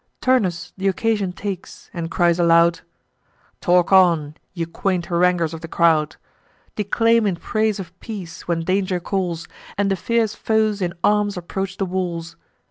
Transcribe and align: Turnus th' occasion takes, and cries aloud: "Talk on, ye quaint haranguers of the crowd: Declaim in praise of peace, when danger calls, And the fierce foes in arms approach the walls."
Turnus 0.19 0.73
th' 0.79 0.87
occasion 0.87 1.31
takes, 1.31 1.91
and 1.93 2.09
cries 2.09 2.39
aloud: 2.39 2.79
"Talk 3.61 3.91
on, 3.93 4.33
ye 4.51 4.65
quaint 4.65 5.05
haranguers 5.05 5.53
of 5.53 5.61
the 5.61 5.67
crowd: 5.67 6.15
Declaim 6.75 7.27
in 7.27 7.35
praise 7.35 7.79
of 7.79 7.93
peace, 7.99 8.47
when 8.47 8.61
danger 8.63 8.99
calls, 8.99 9.47
And 9.77 9.91
the 9.91 9.95
fierce 9.95 10.33
foes 10.33 10.81
in 10.81 10.95
arms 11.03 11.37
approach 11.37 11.77
the 11.77 11.85
walls." 11.85 12.35